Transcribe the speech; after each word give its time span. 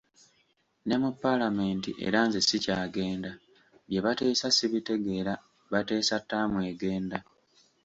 Ne 0.87 0.95
mu 1.01 1.09
paalamenti 1.21 1.91
era 2.05 2.19
nze 2.27 2.39
sikyagenda, 2.47 3.31
bye 3.87 3.99
bateesa 4.05 4.47
sibitegeera, 4.57 5.33
bateesa 5.73 6.15
ttaamu 6.23 6.57
egenda. 6.71 7.17